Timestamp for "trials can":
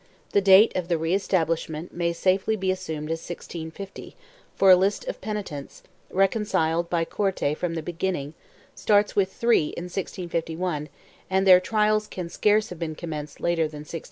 11.59-12.29